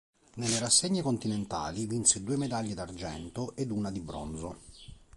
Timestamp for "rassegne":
0.57-1.03